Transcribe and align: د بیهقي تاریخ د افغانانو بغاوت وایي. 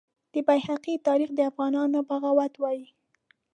د 0.33 0.35
بیهقي 0.47 0.95
تاریخ 1.07 1.29
د 1.35 1.39
افغانانو 1.49 1.99
بغاوت 2.09 2.53
وایي. 2.59 2.87